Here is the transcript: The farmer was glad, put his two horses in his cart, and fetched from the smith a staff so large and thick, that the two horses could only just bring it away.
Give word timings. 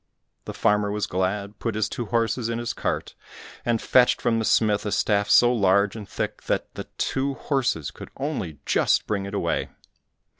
The 0.45 0.53
farmer 0.55 0.89
was 0.89 1.05
glad, 1.05 1.59
put 1.59 1.75
his 1.75 1.87
two 1.87 2.07
horses 2.07 2.49
in 2.49 2.57
his 2.57 2.73
cart, 2.73 3.13
and 3.63 3.79
fetched 3.79 4.19
from 4.19 4.39
the 4.39 4.45
smith 4.45 4.83
a 4.83 4.91
staff 4.91 5.29
so 5.29 5.53
large 5.53 5.95
and 5.95 6.09
thick, 6.09 6.41
that 6.45 6.73
the 6.73 6.85
two 6.97 7.35
horses 7.35 7.91
could 7.91 8.09
only 8.17 8.57
just 8.65 9.05
bring 9.05 9.27
it 9.27 9.35
away. 9.35 9.69